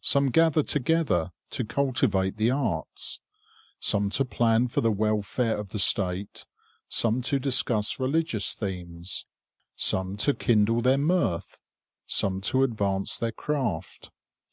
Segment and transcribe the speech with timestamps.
[0.00, 3.20] Some gather together to cultivate the arts;
[3.78, 6.44] some to plan for the welfare of the State;
[6.88, 9.26] some to discuss religious themes;
[9.76, 11.60] some to kindle their mirth;
[12.04, 14.10] some to advance their craft.